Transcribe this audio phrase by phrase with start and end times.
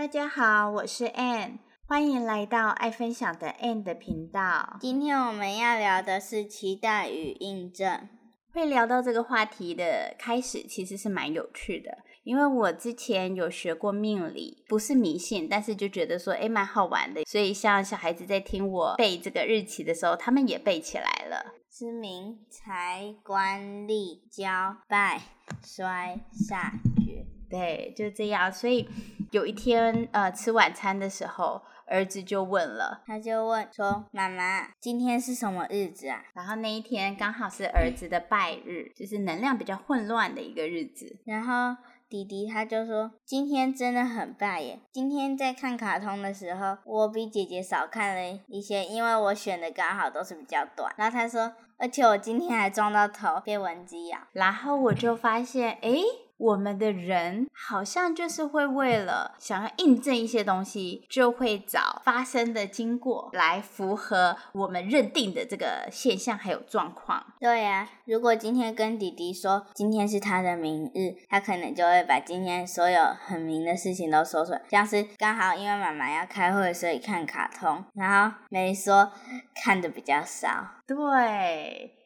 [0.00, 4.78] 大家好，我是 Ann，欢迎来到爱分享的 Ann 的频道。
[4.80, 8.08] 今天我们要聊的是期待与印证。
[8.50, 17.22] 会聊到这个话题的开始，其实是蛮有趣的，因为我之前有学过命理，不是迷信，但是就觉得说，哎，蛮好玩的。
[17.24, 21.52] 所以像小孩子在听我背这个日期的时候，他们也背起来了。
[21.70, 25.20] 知名财官利交败
[25.62, 26.70] 衰煞
[27.04, 28.50] 绝，对，就这样。
[28.52, 28.88] 所以
[29.32, 31.60] 有一天，呃，吃晚餐的时候。
[31.92, 41.18] 儿子就问了，他就问说：“妈妈，今天是什么日子啊？”然后那一天刚好是儿子的拜日，就是能量比较混乱的一个日子。
[41.24, 44.78] 然后弟弟他就说：“今天真的很拜耶！
[44.92, 55.90] 今天在看卡通的时候，我比姐姐少看了一些，因为我选的刚好都是比较短。”然后他说：“而且我今天还撞到头，被蚊子咬。”然后我就发现，哎。
[56.40, 67.34] 我们的人好像就是会为了想要印证一些东西，就会找发生的经过来符合我们认定的这个现象还有状况。
[67.38, 79.12] 对呀，如果今天跟弟弟说今天是他的明日，他可能就会把今天所有很明的事情都说出来，像是刚好因为妈妈要开会，所以看卡通，然后没说
[79.62, 80.76] 看的比较少。
[80.86, 81.99] 对。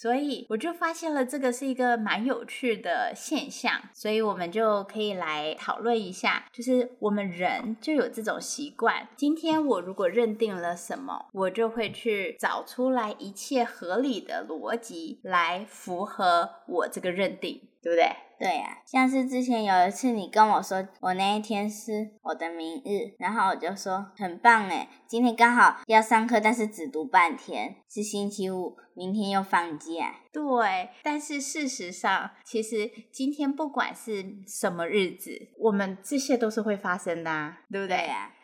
[0.00, 9.06] 所以我就发现了这个是一个蛮有趣的现象，所以我们就可以来讨论一下，就是我们人就有这种习惯。
[9.14, 18.10] 今天我如果认定了什么，我就会去找出来一切合理的逻辑来符合我这个认定，对不对？
[18.38, 30.20] 对呀，像是之前有一次你跟我说我那一天是我的明日，然后我就说很棒哎，今天刚好要上课，但是只读半天，是星期五，明天又放假。
[30.32, 38.32] 对，但是事实上，其实今天不管是什么日子，我们这些都是会发生的，啊对不对呀？
[38.32, 38.39] 对，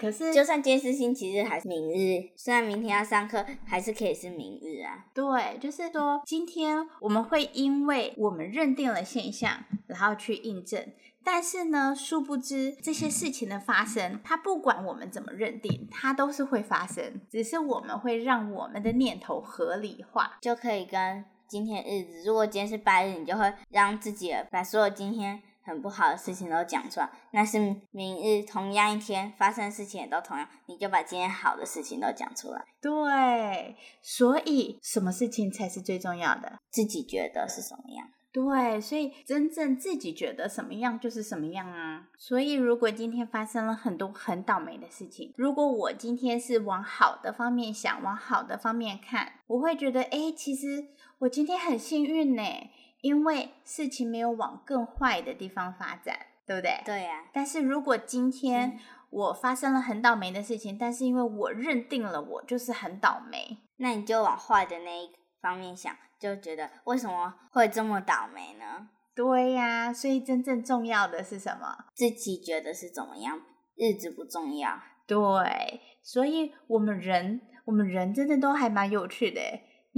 [0.00, 5.04] 可是就算今天是星期日还是明日，虽然明天要上课，还是可以是明日啊。
[5.12, 10.86] 对，就是说今天我们会因为我们认定了现象，然后去印证，
[11.22, 25.42] 但是呢，殊不知这些事情的发生，它不管我们怎么认定，它都是会发生，只是我们会让我们的念头合理化，就可以跟今天日子，如果今天是白日，你就会让自己把所有今天。
[25.62, 32.64] 很不好的事情都讲出来，那是明日同样一天发生的事情也都同样，你就把今天好的事情都讲出来。
[32.80, 36.58] 对，所以什么事情才是最重要的？
[36.70, 38.08] 自己觉得是什么样？
[38.32, 42.06] 对，所以真正自己觉得什么样就是什么样啊。
[42.16, 50.86] 所以如果今天发生了很多很倒霉的事情，如果我今天是往好的方面想，往好的方面看，我会觉得，哎，其实
[51.18, 52.42] 我今天很幸运呢。
[53.00, 56.82] 因为事情没有往更坏的地方发展，对不对？
[56.84, 57.24] 对呀。
[57.32, 58.78] 但是如果今天
[59.10, 65.10] 我发生了很倒霉的事情，但是因为我认定了我就是很倒霉，那你就往坏的那一
[65.40, 68.88] 方面想，就觉得为什么会这么倒霉呢？
[69.14, 69.92] 对呀。
[69.92, 71.86] 所以真正重要的是什么？
[71.94, 73.40] 自己觉得是怎么样，
[73.76, 74.78] 日子不重要。
[75.06, 75.80] 对。
[76.02, 79.40] 所以我们人，我们人真的都还蛮有趣的。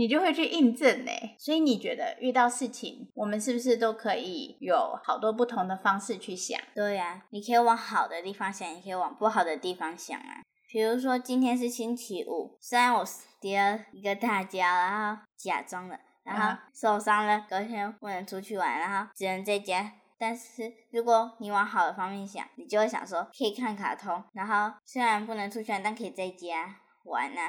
[0.03, 6.61] 你就会去印证呢，所以你觉得遇到事情，我们是不是都可以有好多不同的方式去想？
[6.75, 10.43] 对呀，你可以往好的地方想，也可以往不好的地方想啊。
[10.69, 13.05] 比如说今天是星期五，虽然我
[13.41, 19.93] 跌了一个大跤，然后假装了，然后受伤了，隔天不能出去玩，然后只能在家。
[20.19, 26.75] 但是如果你往好的方面想，你就会想说可以看卡通，然后虽然不能出去玩，但可以在家
[27.05, 27.41] 玩呢。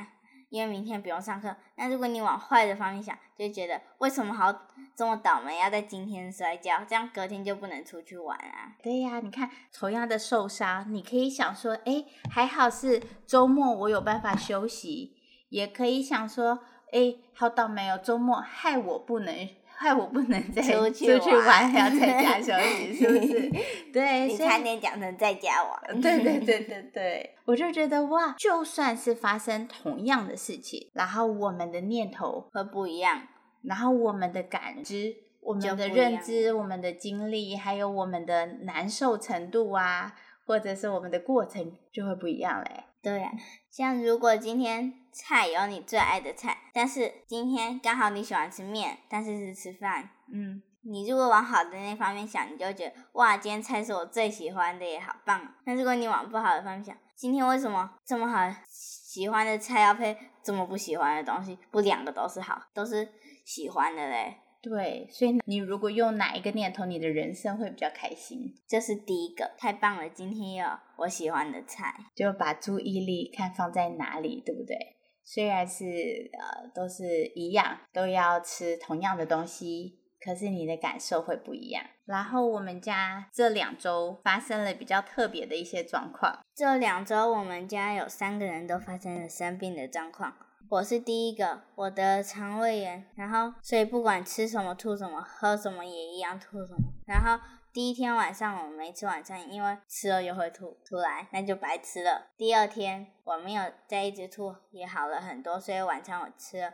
[0.53, 4.53] 因为明天不用上课，那如果你往坏的方面想，就觉得为什么好
[4.95, 8.77] 这么倒霉，要在今天摔跤，这样隔天就不能出去玩啊？
[8.83, 15.15] 对呀，你看同样的受伤，你可以想说，哎，还好是周末我有办法休息，
[15.49, 16.59] 也可以想说，
[16.91, 19.49] 哎，好倒霉哦，周末害我不能。
[19.75, 23.51] 害我不能再出去玩，还要在家休息， 是不是？
[23.91, 26.01] 对，你差点讲成在家玩。
[26.01, 33.21] 对对对对对，我就觉得哇，就算是发生同样的事情，然后我们的念头会不一样，
[33.63, 40.13] 然后我们的感知、我们的认知、我们的经历，还有我们的难受程度啊，
[40.45, 42.85] 或者是我们的过程，就会不一样嘞。
[43.03, 43.29] 对呀，
[43.69, 55.53] 像如果今天菜有你最爱的菜，但是今天刚好你喜欢吃面，但是是吃饭，嗯，你如果往好的那方面想，你就觉得哇，今天菜是我最喜欢的，也好棒。
[55.65, 61.59] 那如果你往不好的方面想，今天为什么这么好喜欢的菜要配这么不喜欢的东西？
[61.69, 63.07] 不，两个都是好，都是
[63.45, 64.37] 喜欢的嘞。
[64.63, 68.55] 对，所以你如果用哪一个念头，你的人生会比较开心。
[68.65, 70.09] 这是第一个，太棒了！
[70.09, 70.65] 今天有
[70.95, 74.77] 我喜欢的菜，就把注意力看放在哪里，对不对？
[75.25, 75.83] 虽然是
[76.31, 81.83] 呃都是一样，都要吃同样的东西，可是你的感受会不一样。
[82.05, 86.39] 然后我们家这两周发生了比较特别的一些状况。
[86.55, 90.33] 这两周我们家有三个人都发生了生病的状况。
[90.69, 96.79] 我是第一个，我的肠胃炎，然后所以不管吃什么吐什么，喝什么也一样吐什么。
[97.05, 102.27] 然后第一天晚上我没吃晚餐，因为吃了又会吐出来，那就白吃了。
[102.37, 106.73] 第二天我没有再一直吐，也好了很多，所以晚餐我吃了，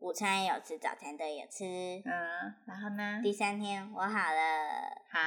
[0.00, 1.64] 午餐也有吃，早餐都有吃。
[2.06, 3.20] 嗯，然后呢？
[3.22, 4.40] 第三天我好了。
[5.12, 5.18] 好，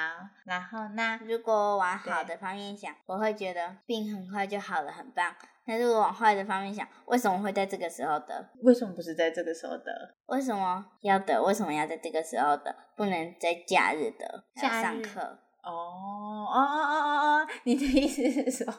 [0.46, 5.36] 然后那如果往好的方面想，我会觉得病很快就好了，很棒。
[5.66, 8.50] 但是我往坏的方面想，为什么会在这个时候得？
[8.64, 10.16] 为什么不是在这个时候得？
[10.26, 11.42] 为什么要得？
[11.44, 12.76] 为什么要在这个时候得？
[12.96, 14.44] 不能在假日得？
[14.56, 15.40] 假上课？
[15.62, 17.48] 哦哦哦哦哦哦！
[17.64, 18.74] 你的意思是说，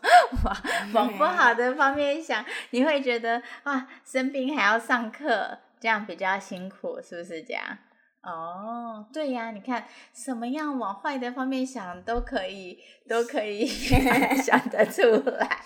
[0.44, 0.56] 往
[0.92, 7.62] 往不好的方面想，你会觉得啊，生病还要上课，这样比较辛苦，是不是这样？
[8.22, 9.84] 哦，对呀，你看
[10.14, 13.66] 什么样往坏的方面想都可以，都可以
[14.40, 15.60] 想得出来。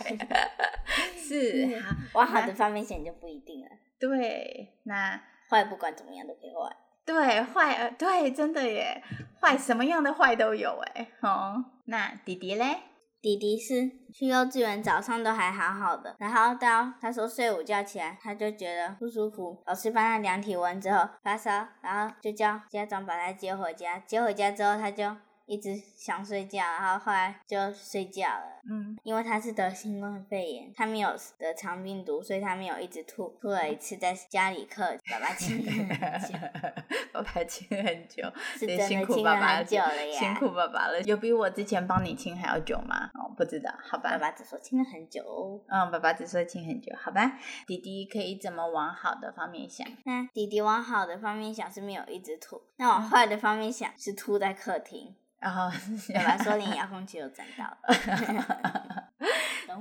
[1.17, 1.81] 是，
[2.15, 3.69] 往好的方面想就不一定了。
[4.01, 6.77] 对，那坏不管怎么样都可以坏。
[7.07, 9.01] 对，坏，对，真的耶，
[9.41, 11.07] 坏什么样的坏都有哎。
[11.21, 12.79] 哦，那弟弟嘞？
[13.21, 19.63] 弟弟是去幼稚园，早上都还好好的，然后到他说睡午觉起来，他就觉得不舒服。
[19.67, 23.99] 老师帮他量体温之后发烧，然后就叫家长把他接回家。
[23.99, 25.17] 接回家之后，他就。
[25.49, 28.61] 一直想睡觉，然后后来就睡觉了。
[28.71, 33.35] 嗯，因为他是得新冠肺炎，他没有得肠病毒，所以他没有一直吐。
[33.41, 35.89] 吐了一次在家里课，爸爸亲很
[36.21, 36.39] 久，
[37.13, 38.23] 爸爸亲很久，
[38.59, 40.19] 是真的亲很久了呀。
[40.19, 43.09] 辛苦爸爸了，有比我之前帮你亲还要久吗？
[43.15, 44.11] 哦，不知道，好吧。
[44.11, 45.65] 爸爸只说亲了很久。
[45.69, 47.39] 嗯，爸爸只说亲很久，好吧。
[47.67, 49.87] 弟弟可以怎么往好的方面想？
[50.05, 55.15] 那弟弟往好的方面想是没有一直吐，那往坏的方面想是吐在客厅。
[55.41, 55.71] 然后
[56.15, 59.09] 爸爸说连遥控器都沾到了。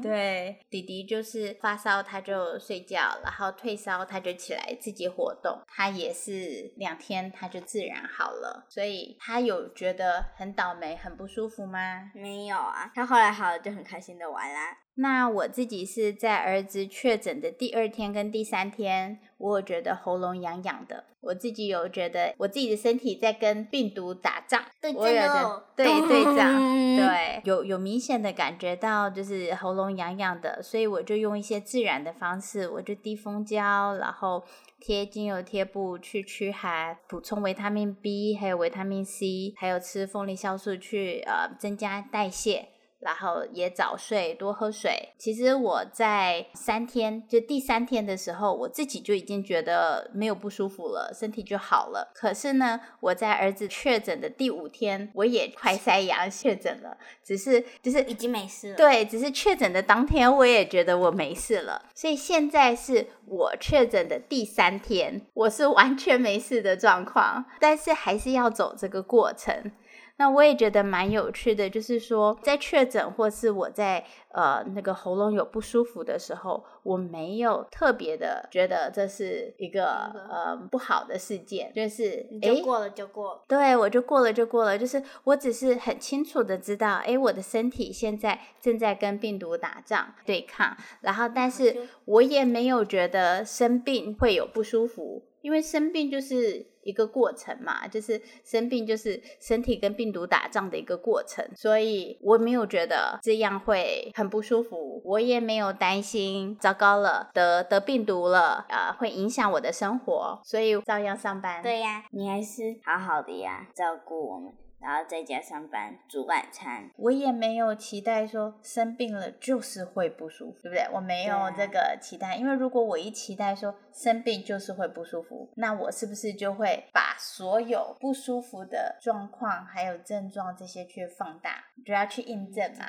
[0.02, 5.60] 对，弟弟就是发烧他就睡觉，然后退烧他就起来自己活动。
[5.68, 12.12] 他也是两天他就自然好了，所以他有觉得很倒霉、很不舒服吗？
[12.14, 14.78] 没有啊，他后来好了就很开心的玩啦。
[15.00, 21.04] 那我自己是在儿子确诊的第二天跟第三天，我有觉得喉咙痒痒的。
[21.22, 34.44] 我自己有觉得我自己的身体在跟病毒打仗， 对仗，对对仗，对，有有明显的感觉到就是喉咙痒痒的，所以我就用一些自然的方式，我就滴蜂胶，然后
[34.80, 42.70] 贴精油贴布去驱寒，补充维他命 B，还有维他命 C，还有吃凤梨酵素去呃增加代谢。
[43.00, 45.14] 然后也早睡，多喝水。
[45.18, 52.12] 其实我在三天，就第三天的时候，我自己就已经觉得没有不舒服了，身体就好了。
[52.16, 58.76] 可是呢，我在儿子确诊的第五天，我也快塞阳确诊了，只是就是已经没事了。
[58.76, 61.84] 对，只是确诊的当天，我也觉得我没事了。
[61.94, 69.72] 所以现在是我确诊的第三天，我是完全没事的状况，但是还是要走这个过程。
[70.18, 79.86] 那我也觉得蛮有趣的，就是说，在确诊或是我在呃那个喉咙有不舒服的时候，我没有特别的觉得这是一个
[80.30, 96.66] 呃不好的事件，就是就过了就过了，对我就过了就过了，就是我只是很清楚的知道，哎，我的身体现在正在跟病毒打仗对抗，然后但是我也没有觉得生病会有不舒服，因为生病就是。
[96.88, 111.62] 一个过程嘛，就是生病，就是身体跟病毒打仗的一个过程，所以我没有觉得这样会很不舒服，我也没有担心糟糕了得得病毒了啊，会影响我的生活，所以照样上班。
[111.62, 114.54] 对呀，你还是好好的呀，照顾我们。
[114.80, 120.88] 然后在家上班煮晚餐，我也没有期待说生病了就是会不舒服，对不对？
[120.94, 132.86] 我没有这个期待，因为如果我一期待说生病就是会不舒服，那我是不是就会把所有不舒服的状况还有症状这些去放大，就要去印证嘛？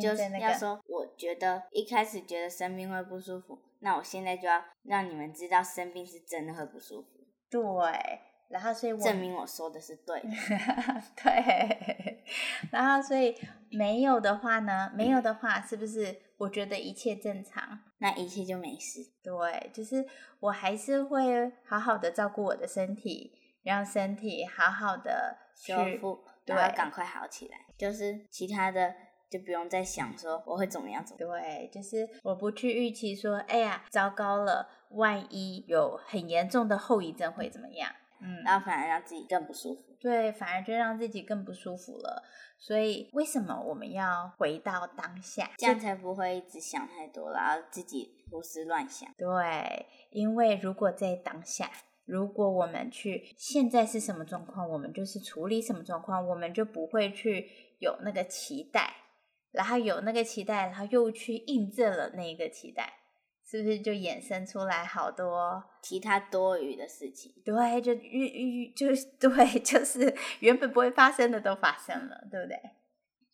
[0.00, 7.08] 就是要说，我觉得一开始觉得生病会不舒服，那我现在就要让你们知道生病是真的会不舒服。
[7.50, 7.60] 对。
[8.52, 10.28] 然后，所以证明我说的是对的。
[11.16, 12.22] 对，
[12.70, 13.34] 然后所以
[13.70, 14.92] 没有的话呢？
[14.94, 17.80] 没有的话，是不是我觉得一切正常？
[17.96, 19.00] 那一切就没事。
[19.22, 20.06] 对，就是
[20.38, 23.32] 我还是会好好的照顾我的身体，
[23.62, 27.56] 让身体好好的修复，对然后赶快好起来。
[27.78, 28.94] 就是其他的
[29.30, 31.42] 就不用再想说我会怎么样怎么样。
[31.42, 37.90] 对，就是我不去预期说，哎呀，糟糕了，万一有很严重的后遗症会怎么样？
[38.22, 39.96] 嗯，然后反而让自己更不舒服。
[40.00, 42.22] 对，反而就让自己更不舒服了。
[42.58, 45.50] 所以，为什么我们要回到当下？
[45.58, 49.12] 这样才不会一直想太多，然后自己胡思乱想。
[49.18, 51.68] 对，因为如果在当下，
[52.04, 57.48] 如果我们去现在是什么状况，我们就是处理什么状况，我们就不会去
[57.80, 58.94] 有那个期待，
[59.50, 62.92] 然后有那个期待，然后又去印证了那一个期待，
[63.52, 65.62] 是不是就衍生出来好多？
[65.82, 68.86] 其他多余的事情，对，就遇遇就
[69.20, 72.58] 对，就是原本不会发生的都发生了，对不对？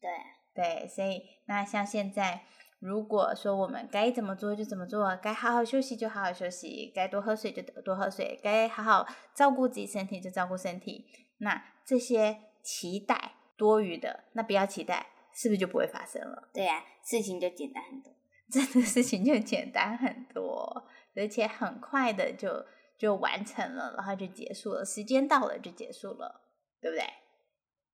[0.01, 0.11] 对，
[0.53, 2.43] 对，所以那像现在，
[2.81, 9.07] 如果说我们该怎么做就怎么做，该好好休息就好好休息，该多喝水就多喝水，该好好
[9.37, 11.07] 照顾自己身体就照顾身体。
[11.39, 16.49] 那这些期待多余的，那不要期待，是不是就不会发生了？
[16.53, 18.18] 对呀、事情就简单很多。
[18.51, 22.65] 这个事情就简单很多，而且很快的就
[22.97, 26.41] 就完成了，然后就结束了，时间到了就结束了，
[26.81, 27.05] 对不对？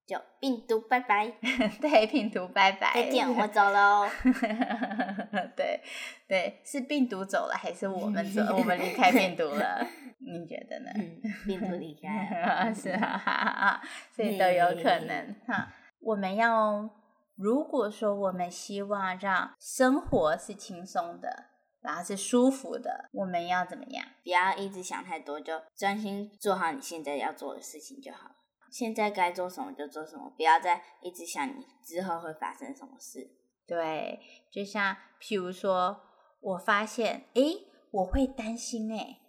[0.06, 1.32] 就病毒拜拜，
[1.80, 4.06] 对，病毒拜拜，再见，我走喽。
[5.56, 5.80] 对
[6.28, 8.42] 对，是病毒走了，还是我们走？
[8.54, 9.86] 我们离开病毒了？
[10.18, 10.90] 你觉得呢？
[10.96, 13.80] 嗯，病毒离开了，是啊，
[14.14, 15.72] 所以都有可能哈。
[16.00, 16.86] 我们要，
[17.36, 21.46] 如果说我们希望让生活是轻松的，
[21.80, 24.06] 然后是舒服的，我们要怎么样？
[24.22, 28.36] 不要一直想太多，就专心做好你现在要做的事情就好了。
[28.70, 33.30] 现在该做什么就做什么，不要再一直想你之后会发生什么事。
[33.66, 36.00] 对，就像譬如说，
[36.40, 39.20] 我发现，诶，我会担心，诶，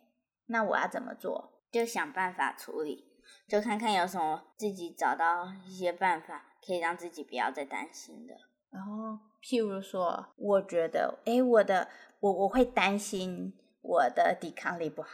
[0.47, 1.53] 那我要怎么做？
[1.71, 3.05] 就想办法处理，
[3.47, 8.33] 就看看有什么自己找到一些办法，可以让自己不要再担心的。
[8.71, 11.87] 然后，譬如说，我觉得，诶，我的，
[12.19, 15.09] 我我会担心我的抵抗力不好，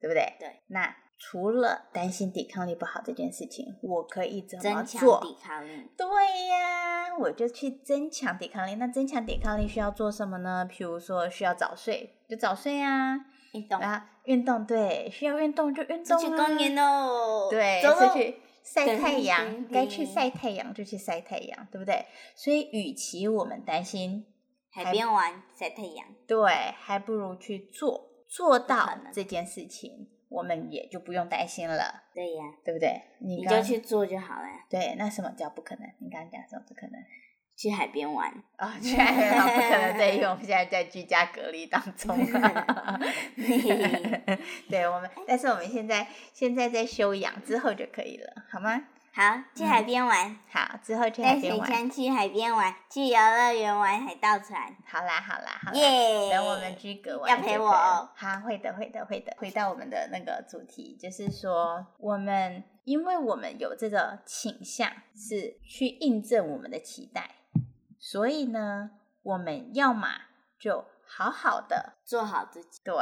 [0.00, 0.34] 对不对？
[0.40, 0.62] 对。
[0.68, 5.20] 那除了担心抵抗力不好这件事情，我可以怎么增强做？
[5.20, 6.06] 抵抗力，对
[6.48, 8.74] 呀，我就去增强抵抗力。
[8.74, 10.68] 那增强抵抗力需要做什么呢？
[10.70, 13.16] 譬如说，需要早睡，就早睡啊。
[13.52, 16.20] 运动，啊，运动对，需要运动就运动、啊。
[16.20, 18.38] 出去公园哦，对，走走出去
[18.74, 22.04] 晒太阳该去晒太阳就去晒太阳，对不对？
[22.34, 24.26] 所以，与其我们担心，
[24.70, 33.00] 海边玩晒太阳，对，还不如去做，做到这件事情，我们也就不用担心了，对呀，对不对？
[33.20, 34.48] 你你就去做就好了。
[34.68, 35.88] 对，那什么叫不可能？
[36.00, 37.00] 你刚刚讲什么不可能？
[37.56, 42.14] 去海边玩，啊、哦，去海边玩不可能，对，因为我们现在在居家隔离当中。
[44.68, 48.84] 对，我们，但是我们现在现在在休养，之后就可以了，好吗？
[49.14, 51.58] 好，去海边玩，好，之后去海带水。
[51.60, 55.78] 枪去海边玩，去游乐园玩海盗船，好啦，好啦，好啦。
[55.78, 56.30] 耶！
[56.30, 59.34] 等我们居隔完要陪我哦好，会的，会的，会的。
[59.38, 67.35] 回到我们的那个主题，就是说，我们因为我们有这个倾向，是去印证我们的期待，
[68.08, 68.90] 所以呢，
[69.24, 70.06] 我们要么
[70.60, 72.94] 就好好的做好自己，对，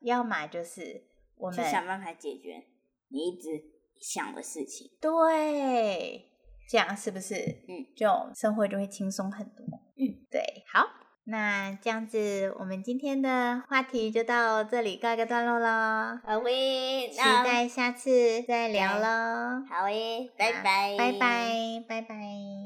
[0.00, 1.04] 要么就是
[1.36, 2.64] 我们想办法解决
[3.08, 3.62] 你一直
[4.00, 4.90] 想的事情。
[4.98, 6.30] 对，
[6.70, 7.34] 这样是不是？
[7.68, 9.66] 嗯，就生活就会轻松很多。
[9.98, 10.88] 嗯，对，好，
[11.24, 16.18] 那这样子，我们今天的话题就到这里告一个段落喽。
[16.24, 19.62] 好喂，期那待下次再聊喽。
[19.68, 22.65] 好诶，拜拜，拜拜，拜拜。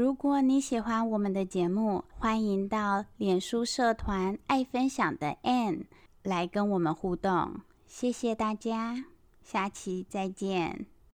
[0.00, 5.84] 如果你喜欢我们的节目，欢迎到脸书社团“爱分享的 Ann”
[6.22, 7.60] 来跟我们互动。
[7.86, 9.04] 谢谢大家，
[9.42, 10.86] 下期再见。